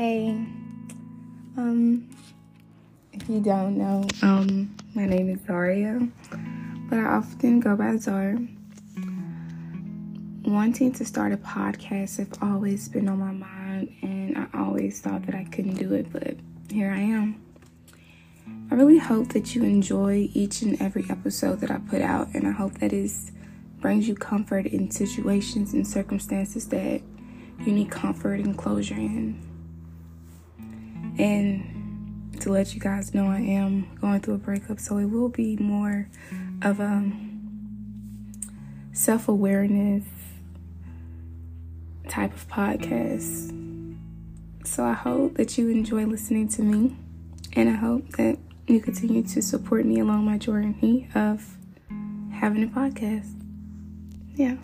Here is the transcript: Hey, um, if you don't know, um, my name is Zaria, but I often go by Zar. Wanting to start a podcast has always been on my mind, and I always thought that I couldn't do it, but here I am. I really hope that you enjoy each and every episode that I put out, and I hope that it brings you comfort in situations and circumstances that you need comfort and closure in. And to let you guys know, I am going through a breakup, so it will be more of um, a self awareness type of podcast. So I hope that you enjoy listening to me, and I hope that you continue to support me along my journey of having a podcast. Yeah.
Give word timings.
Hey, 0.00 0.28
um, 1.58 2.08
if 3.12 3.28
you 3.28 3.38
don't 3.38 3.76
know, 3.76 4.06
um, 4.22 4.74
my 4.94 5.04
name 5.04 5.28
is 5.28 5.40
Zaria, 5.46 6.08
but 6.88 6.98
I 6.98 7.04
often 7.04 7.60
go 7.60 7.76
by 7.76 7.98
Zar. 7.98 8.38
Wanting 10.46 10.92
to 10.92 11.04
start 11.04 11.34
a 11.34 11.36
podcast 11.36 12.16
has 12.16 12.28
always 12.40 12.88
been 12.88 13.10
on 13.10 13.18
my 13.18 13.32
mind, 13.32 13.94
and 14.00 14.38
I 14.38 14.46
always 14.58 15.02
thought 15.02 15.26
that 15.26 15.34
I 15.34 15.44
couldn't 15.44 15.74
do 15.74 15.92
it, 15.92 16.10
but 16.10 16.34
here 16.70 16.90
I 16.90 17.00
am. 17.00 17.38
I 18.70 18.76
really 18.76 18.96
hope 18.96 19.34
that 19.34 19.54
you 19.54 19.64
enjoy 19.64 20.30
each 20.32 20.62
and 20.62 20.80
every 20.80 21.04
episode 21.10 21.60
that 21.60 21.70
I 21.70 21.76
put 21.76 22.00
out, 22.00 22.28
and 22.32 22.46
I 22.46 22.52
hope 22.52 22.78
that 22.78 22.94
it 22.94 23.12
brings 23.82 24.08
you 24.08 24.14
comfort 24.14 24.64
in 24.64 24.90
situations 24.90 25.74
and 25.74 25.86
circumstances 25.86 26.68
that 26.68 27.02
you 27.66 27.72
need 27.74 27.90
comfort 27.90 28.40
and 28.40 28.56
closure 28.56 28.94
in. 28.94 29.49
And 31.20 32.40
to 32.40 32.50
let 32.50 32.74
you 32.74 32.80
guys 32.80 33.12
know, 33.12 33.26
I 33.26 33.40
am 33.40 33.94
going 34.00 34.20
through 34.20 34.34
a 34.34 34.38
breakup, 34.38 34.80
so 34.80 34.96
it 34.96 35.04
will 35.04 35.28
be 35.28 35.56
more 35.56 36.08
of 36.62 36.80
um, 36.80 38.40
a 38.92 38.96
self 38.96 39.28
awareness 39.28 40.04
type 42.08 42.32
of 42.32 42.48
podcast. 42.48 43.56
So 44.64 44.84
I 44.84 44.94
hope 44.94 45.36
that 45.36 45.58
you 45.58 45.68
enjoy 45.68 46.06
listening 46.06 46.48
to 46.48 46.62
me, 46.62 46.96
and 47.52 47.68
I 47.68 47.74
hope 47.74 48.08
that 48.10 48.38
you 48.66 48.80
continue 48.80 49.22
to 49.22 49.42
support 49.42 49.84
me 49.84 50.00
along 50.00 50.24
my 50.24 50.38
journey 50.38 51.08
of 51.14 51.56
having 52.32 52.62
a 52.62 52.68
podcast. 52.68 53.34
Yeah. 54.34 54.56